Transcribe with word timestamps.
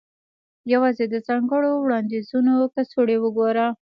یوازې 0.73 1.05
د 1.09 1.15
ځانګړو 1.27 1.71
وړاندیزونو 1.83 2.53
کڅوړې 2.73 3.17
وګوره 3.19 3.67